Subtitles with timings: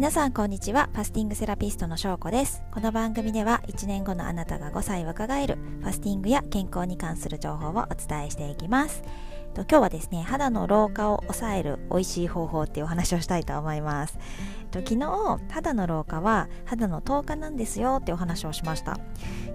[0.00, 0.88] 皆さんこんにちは。
[0.94, 2.62] ファスティングセラピストのしょうこです。
[2.70, 9.02] この番組では1年後のあなたが5歳若返るファスティングや健康に関する情報をお伝えしていきます。
[9.56, 14.18] 今日はですね肌の老化を抑える美味しい方法っていうお話をしたいと思います。
[14.72, 18.94] 昨日肌の老化は肌の10日なんですよってお話をしました。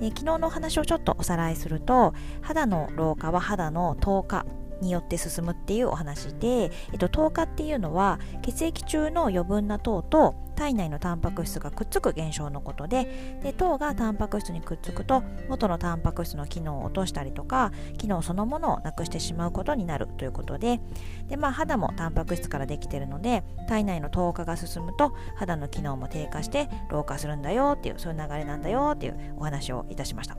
[0.00, 4.46] で昨日のお話をちょっとおさらいすると肌の老化は肌の10日
[4.80, 20.80] によって進むっていうお話で、えっと、糖化っていうのは血液中の余分な糖と体内のタンパク質がくっつく現象のことでで糖がタンパク質にくっつくと元のタンパク質の機能を落としたりとか機能そのものをなくしてしまうことになるということで
[21.28, 30.36] で、まあ、肌もタンパク質からできてるので体内の糖化が進むと肌の機能も低下して老化するんだよっていうそういう流れなんだよっていうお話をいたしました。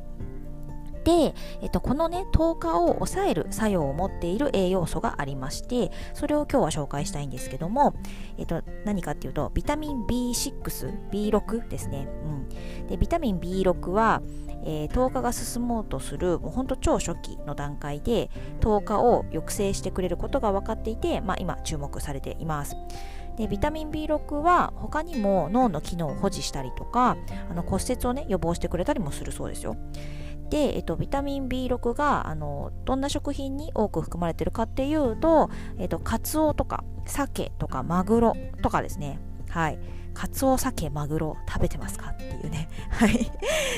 [1.04, 7.96] で、えっと、このね糖化を抑える作用を持っている栄養素がありましてそれを今日は紹介したいんですけども、
[8.38, 14.22] えっと、何かっていうとビタミン B6、B6 ですね、うん、でビタミン B6 は、
[14.64, 18.30] えー、糖化が進もうとするもうほんと超初期の段階で
[18.60, 22.76] 糖化を抑制してくれることが分かっていて、まあ、今注目されています。
[23.38, 27.18] でビタミン B6 は他にも脳の機能を保持したりとか
[27.50, 29.78] あの骨折をね予防してくれたりもするそうですよ。
[30.52, 35.50] で、えっと、ビタミン B6 があのどんな食品に多く含まれてるかっていうと、
[35.80, 39.80] えっと、カツオとか鮭とかマグロとかですねはい
[40.14, 42.68] カツオ、鮭、マグロ食べてますかっていうね。
[42.92, 43.32] はい。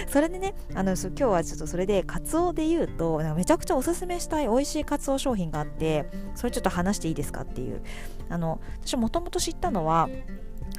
[0.08, 7.82] それでね、あの、今日はちょっとそれで、カツオで言うとなんか、めちゃくちゃおすすめしたい美味しいカツオ商品があって、それちょっと話していいですかっていう。
[8.30, 10.10] あの、私もともと知ったのは、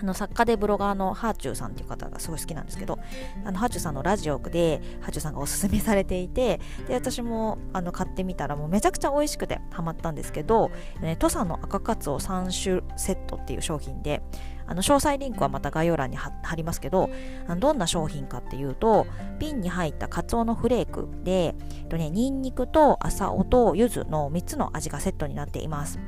[0.01, 2.99] あの作家でブロガーのハーチューさんっていう方がすごい好きなんですけど
[3.45, 14.23] あのハーチューさんのラジオでハーチューさんがおすすめされていてで私もあの買ってみたらもうめちゃくちゃ美味しくてハマったんですけど、ね、土佐の赤カツオ3種セットっていう商品で
[14.67, 17.11] あの詳細リンクはまた概要欄に貼りますけど
[17.59, 19.07] どんな商品かっていうと
[19.39, 25.99] 瓶に入ったカツオのフレークで、えっとね、ニンニクと朝おと柚子の3つの味がセットになっています。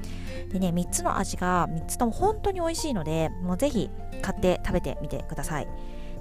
[0.51, 3.91] でね3つの味が3つとも本当に美味しいのでもうぜひ
[4.23, 5.69] 買って食べてみてください。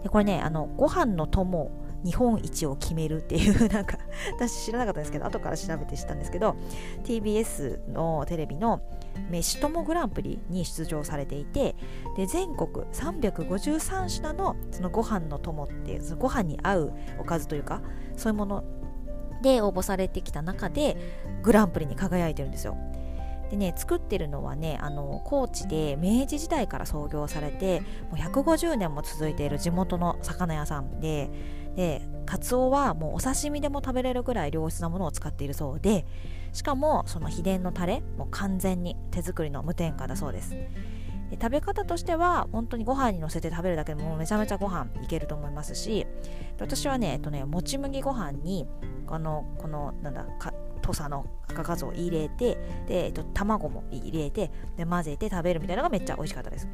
[0.03, 1.71] でこれねあのご飯の友
[2.03, 3.97] 日本一を決めるっていうなんか
[4.35, 6.55] 私知らなかったんですけど後から調べて知ったんですけど
[7.03, 8.81] TBS のテレビの
[9.29, 11.75] 飯ともグランプリに出場されていて
[12.15, 17.81] で全国353品のそのご飯の友っていうそのご飯に合うおかずというか
[18.15, 18.63] そういうもの
[19.41, 20.97] で応募されてきた中で
[21.43, 22.77] グランプリに輝いてるんですよ。
[23.49, 31.29] でね作ってるのはねあの高知で明治時代から創業されてもう150年も続いている地元の魚屋さんで
[31.75, 36.05] でカツオはもうお刺身でも食べれるぐらい良質なものを使っているそうで
[36.53, 40.55] しかもその秘伝のタレも完全に手作りの無添加だそうです。
[41.29, 46.05] で食べ方としては本当にご飯にのせて食べるだけでもめちゃめちゃご飯いけると思いますし
[46.59, 48.67] 私はね,、えっとね、もち麦ご飯に
[49.07, 50.25] このこのなんだ
[50.85, 52.57] 土佐の赤かつを入れて
[52.87, 56.67] で、えっと、卵も入れてで混ぜて食べるみたいなのがめっちゃ美味しかったです。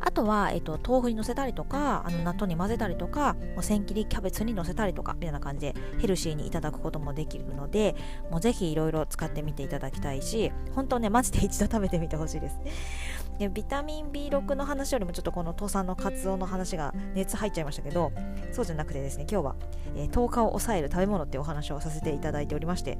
[0.00, 7.96] あとは、えっと、豆腐にのせたりとかあの納豆に混ぜたりとかもう千切りキャベツにのせたりとかみたいな感じでヘルシーにいただくこともできるので
[8.30, 12.60] もうぜひいろいろ使ってみていただきたいし本当ねマジで一度食べてみてほしいです。
[13.38, 18.12] でビタミン B6 の話よりもちょっとこの土佐のカツオの話が熱入っちゃいましたけど
[18.52, 19.56] そうじゃなくてですね今日は、
[19.96, 22.98] えー、10日を抑える食べ物っていうお話をさせていただいておりまして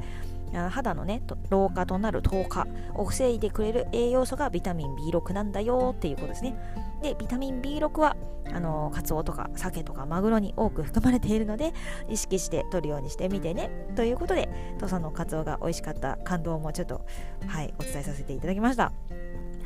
[0.71, 6.57] 肌のね老化となる10日を防いでくれる栄養素がビタミン B6 なんだよっていうことですね。
[7.03, 8.17] でビタミン B6 は
[8.53, 11.75] あのカツオとか鮭とかマグロに多く含まれているので
[12.09, 13.71] 意識して取るようにしてみてね。
[13.95, 17.05] ということで土佐のカツオが美味しかった感動もちょっと
[17.47, 18.93] はいお伝えさせていただきました。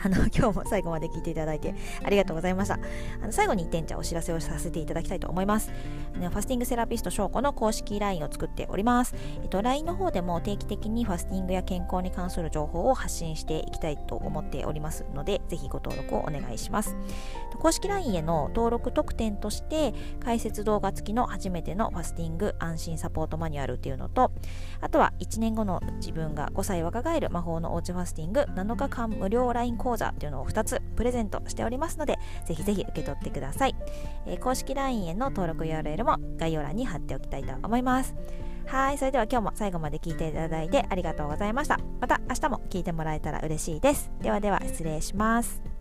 [0.03, 2.79] あの、 今日も最後まで聞いていただいてありがとうございました。
[3.23, 5.71] あの最後に1点じゃお知らせをさせていただきたいと思います。
[6.15, 9.15] ファスティングセラピスト翔子の公式 LINE を作っております。
[9.43, 16.97] えっと、LINE の方でも定期的にファスティングや健康に関する情報を発信していきたいと思っておりますので、ぜひご登録をお願いします。
[17.59, 24.33] 公式 LINE への登録特典として、解説動画付きの初めてのファスティング安心サポートマニュアルっていうのと、
[24.81, 33.77] あとは1年後の自分が5歳若返る魔法のおうちファスティング7日間無料 LINE 講座っていうのを2つプレゼントしておりますので、ぜひぜひ受け取ってください。
[34.27, 38.15] えー、公式 LINE への登録 URL も概要欄に貼っておきたいと思います。
[38.67, 41.79] はい、それでは今日も最後まで聞いていただいてありがとうございました。
[42.01, 44.11] また明日も聞いてもらえたら嬉しいです。
[44.21, 45.72] ではでは失礼します。